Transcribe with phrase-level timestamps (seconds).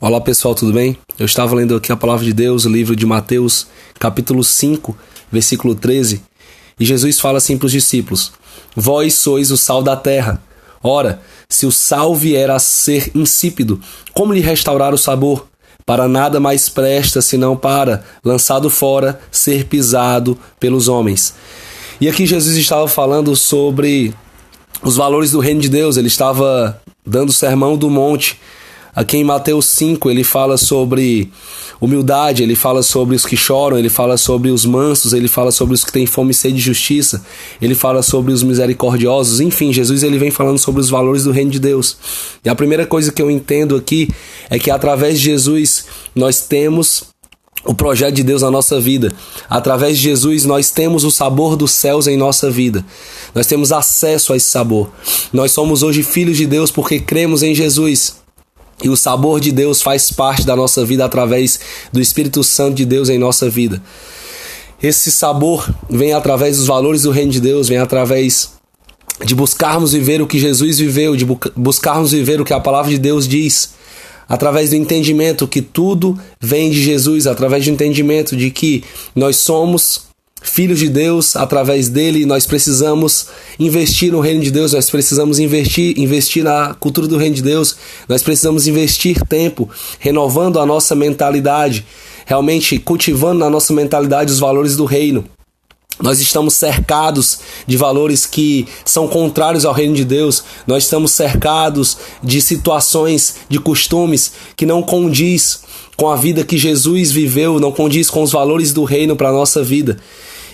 [0.00, 0.96] Olá pessoal, tudo bem?
[1.18, 3.66] Eu estava lendo aqui a palavra de Deus, o livro de Mateus,
[3.98, 4.96] capítulo 5,
[5.28, 6.22] versículo 13,
[6.78, 8.30] e Jesus fala assim para os discípulos:
[8.76, 10.40] Vós sois o sal da terra.
[10.80, 13.80] Ora, se o sal vier a ser insípido,
[14.14, 15.48] como lhe restaurar o sabor?
[15.84, 21.34] Para nada mais presta senão para, lançado fora, ser pisado pelos homens.
[22.00, 24.14] E aqui Jesus estava falando sobre
[24.80, 28.38] os valores do reino de Deus, ele estava dando o sermão do monte
[28.94, 31.30] Aqui em Mateus 5 ele fala sobre
[31.80, 35.74] humildade, ele fala sobre os que choram, ele fala sobre os mansos, ele fala sobre
[35.74, 37.24] os que têm fome e sede de justiça,
[37.60, 41.50] ele fala sobre os misericordiosos, enfim, Jesus ele vem falando sobre os valores do reino
[41.50, 41.96] de Deus.
[42.44, 44.08] E a primeira coisa que eu entendo aqui
[44.50, 47.04] é que através de Jesus nós temos
[47.64, 49.12] o projeto de Deus na nossa vida.
[49.48, 52.84] Através de Jesus, nós temos o sabor dos céus em nossa vida.
[53.34, 54.90] Nós temos acesso a esse sabor.
[55.32, 58.17] Nós somos hoje filhos de Deus porque cremos em Jesus.
[58.82, 61.58] E o sabor de Deus faz parte da nossa vida através
[61.92, 63.82] do Espírito Santo de Deus em nossa vida.
[64.80, 68.52] Esse sabor vem através dos valores do reino de Deus, vem através
[69.24, 72.98] de buscarmos viver o que Jesus viveu, de buscarmos viver o que a palavra de
[72.98, 73.70] Deus diz,
[74.28, 78.84] através do entendimento que tudo vem de Jesus, através do entendimento de que
[79.16, 80.07] nós somos
[80.42, 83.26] filhos de Deus, através dele nós precisamos
[83.58, 87.76] investir no reino de Deus, nós precisamos investir, investir na cultura do reino de Deus,
[88.08, 91.86] nós precisamos investir tempo renovando a nossa mentalidade,
[92.26, 95.24] realmente cultivando na nossa mentalidade os valores do reino.
[96.00, 100.44] Nós estamos cercados de valores que são contrários ao reino de Deus.
[100.66, 105.60] Nós estamos cercados de situações, de costumes que não condiz
[105.96, 109.32] com a vida que Jesus viveu, não condiz com os valores do reino para a
[109.32, 109.98] nossa vida.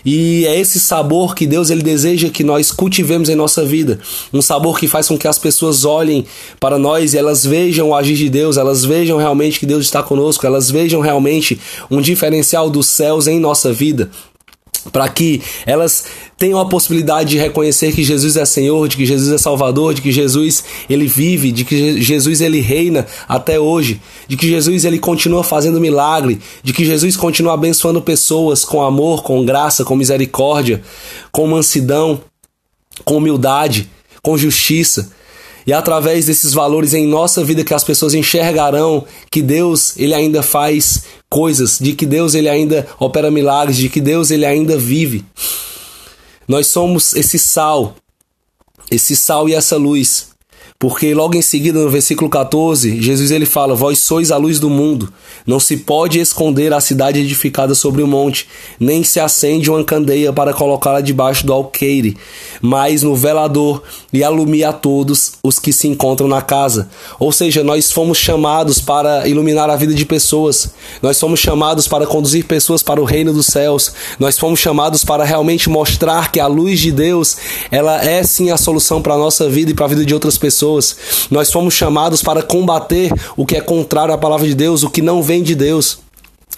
[0.05, 3.99] E é esse sabor que Deus ele deseja que nós cultivemos em nossa vida.
[4.33, 6.27] Um sabor que faz com que as pessoas olhem
[6.61, 10.03] para nós e elas vejam o agir de Deus, elas vejam realmente que Deus está
[10.03, 11.59] conosco, elas vejam realmente
[11.91, 14.11] um diferencial dos céus em nossa vida
[14.93, 16.05] para que elas
[16.37, 20.03] tenham a possibilidade de reconhecer que Jesus é Senhor, de que Jesus é Salvador, de
[20.03, 24.99] que Jesus ele vive, de que Jesus ele reina até hoje, de que Jesus ele
[24.99, 30.83] continua fazendo milagre, de que Jesus continua abençoando pessoas com amor, com graça, com misericórdia,
[31.31, 32.21] com mansidão,
[33.05, 33.89] com humildade,
[34.23, 35.11] com justiça.
[35.67, 40.15] E é através desses valores em nossa vida que as pessoas enxergarão que Deus ele
[40.15, 44.77] ainda faz coisas, de que Deus ele ainda opera milagres, de que Deus ele ainda
[44.77, 45.25] vive.
[46.47, 47.97] Nós somos esse sal,
[48.91, 50.34] esse sal e essa luz
[50.85, 54.69] porque logo em seguida, no versículo 14, Jesus ele fala: Vós sois a luz do
[54.69, 55.11] mundo.
[55.47, 58.47] Não se pode esconder a cidade edificada sobre o monte,
[58.79, 62.19] nem se acende uma candeia para colocá-la debaixo do alqueire,
[62.61, 66.91] mas no velador e alumia a todos os que se encontram na casa.
[67.19, 70.75] Ou seja, nós fomos chamados para iluminar a vida de pessoas.
[71.01, 73.91] Nós fomos chamados para conduzir pessoas para o reino dos céus.
[74.19, 77.39] Nós fomos chamados para realmente mostrar que a luz de Deus,
[77.71, 80.37] ela é sim a solução para a nossa vida e para a vida de outras
[80.37, 80.97] pessoas pessoas.
[81.31, 85.03] Nós fomos chamados para combater o que é contrário à palavra de Deus, o que
[85.03, 85.99] não vem de Deus.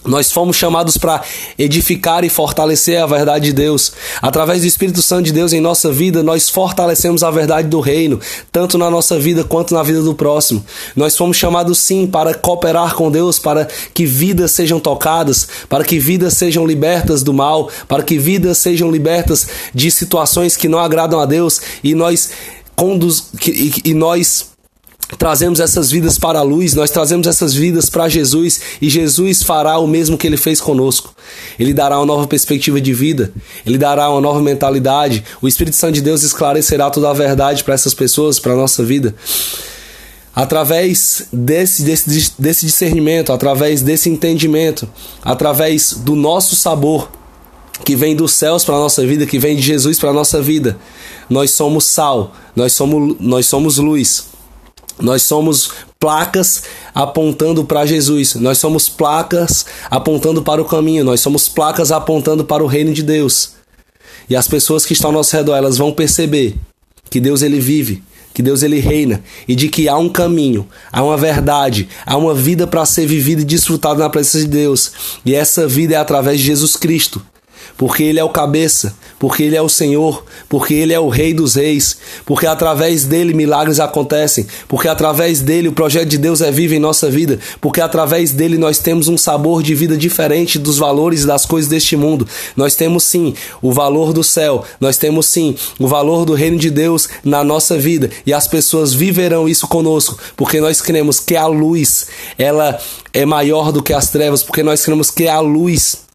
[0.05, 1.21] Nós fomos chamados para
[1.59, 3.93] edificar e fortalecer a verdade de Deus.
[4.23, 8.21] Através do Espírito Santo de Deus em nossa vida, nós fortalecemos a verdade do reino,
[8.53, 10.65] tanto na nossa vida quanto na vida do próximo.
[10.95, 15.99] Nós fomos chamados sim para cooperar com Deus, para que vidas sejam tocadas, para que
[15.99, 21.19] vidas sejam libertas do mal, para que vidas sejam libertas de situações que não agradam
[21.19, 22.31] a Deus e nós
[22.77, 24.51] conduz, que, e, nós
[25.19, 29.79] trazemos essas vidas para a luz, nós trazemos essas vidas para Jesus e Jesus fará
[29.79, 31.15] o mesmo que ele fez conosco.
[31.59, 33.33] Ele dará uma nova perspectiva de vida,
[33.65, 35.25] ele dará uma nova mentalidade.
[35.41, 38.85] O Espírito Santo de Deus esclarecerá toda a verdade para essas pessoas, para a nossa
[38.85, 39.15] vida.
[40.35, 44.87] Através desse, desse, desse discernimento, através desse entendimento,
[45.25, 47.11] através do nosso sabor,
[47.85, 50.41] que vem dos céus para a nossa vida, que vem de Jesus para a nossa
[50.41, 50.79] vida.
[51.29, 54.29] Nós somos sal, nós somos, nós somos luz,
[55.01, 56.63] nós somos placas
[56.95, 62.63] apontando para Jesus, nós somos placas apontando para o caminho, nós somos placas apontando para
[62.63, 63.53] o reino de Deus.
[64.29, 66.57] E as pessoas que estão ao nosso redor, elas vão perceber
[67.11, 68.03] que Deus ele vive,
[68.35, 72.35] que Deus ele reina e de que há um caminho, há uma verdade, há uma
[72.35, 74.93] vida para ser vivida e desfrutada na presença de Deus.
[75.25, 77.23] E essa vida é através de Jesus Cristo.
[77.77, 81.33] Porque Ele é o cabeça, porque Ele é o Senhor, porque Ele é o Rei
[81.33, 86.51] dos Reis, porque através dele milagres acontecem, porque através dele o projeto de Deus é
[86.51, 90.79] vivo em nossa vida, porque através dele nós temos um sabor de vida diferente dos
[90.79, 92.27] valores das coisas deste mundo.
[92.57, 96.71] Nós temos sim o valor do céu, nós temos sim o valor do reino de
[96.71, 101.47] Deus na nossa vida e as pessoas viverão isso conosco, porque nós cremos que a
[101.47, 102.07] luz,
[102.39, 102.79] ela
[103.13, 106.06] é maior do que as trevas, porque nós cremos que a luz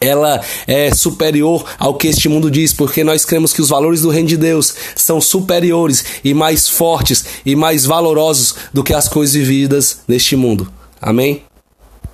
[0.00, 4.10] ela é superior ao que este mundo diz, porque nós cremos que os valores do
[4.10, 9.34] reino de Deus são superiores e mais fortes e mais valorosos do que as coisas
[9.34, 10.70] vividas neste mundo.
[11.00, 11.45] Amém?